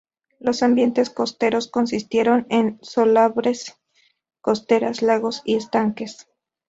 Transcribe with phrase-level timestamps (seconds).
[0.39, 3.79] Los ambientes costeros consistieron en salobres
[4.41, 6.27] costeras, lagos y estanques.